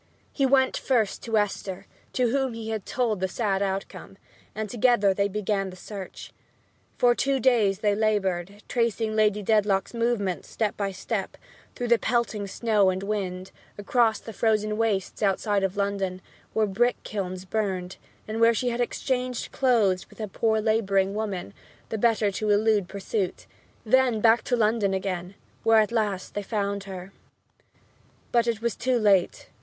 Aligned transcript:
He 0.33 0.47
went 0.47 0.77
first 0.77 1.21
to 1.21 1.37
Esther, 1.37 1.85
to 2.13 2.31
whom 2.31 2.53
he 2.55 2.75
told 2.79 3.19
the 3.19 3.27
sad 3.27 3.61
outcome, 3.61 4.17
and 4.55 4.67
together 4.67 5.13
they 5.13 5.27
began 5.27 5.69
the 5.69 5.75
search. 5.75 6.33
For 6.97 7.13
two 7.13 7.39
days 7.39 7.81
they 7.81 7.93
labored, 7.93 8.63
tracing 8.67 9.15
Lady 9.15 9.43
Dedlock's 9.43 9.93
movements 9.93 10.49
step 10.49 10.75
by 10.75 10.91
step, 10.91 11.37
through 11.75 11.89
the 11.89 11.99
pelting 11.99 12.47
snow 12.47 12.89
and 12.89 13.03
wind, 13.03 13.51
across 13.77 14.17
the 14.17 14.33
frozen 14.33 14.75
wastes 14.75 15.21
outside 15.21 15.61
of 15.63 15.77
London, 15.77 16.23
where 16.53 16.65
brick 16.65 16.95
kilns 17.03 17.45
burned 17.45 17.97
and 18.27 18.41
where 18.41 18.55
she 18.55 18.69
had 18.69 18.81
exchanged 18.81 19.51
clothes 19.51 20.09
with 20.09 20.19
a 20.19 20.27
poor 20.27 20.59
laboring 20.59 21.13
woman, 21.13 21.53
the 21.89 21.97
better 21.99 22.31
to 22.31 22.49
elude 22.49 22.89
pursuit 22.89 23.45
then 23.85 24.19
back 24.19 24.41
to 24.45 24.55
London 24.55 24.95
again, 24.95 25.35
where 25.61 25.79
at 25.79 25.91
last 25.91 26.33
they 26.33 26.41
found 26.41 26.85
her. 26.85 27.11
But 28.31 28.47
it 28.47 28.63
was 28.63 28.75
too 28.75 28.97
late. 28.97 29.49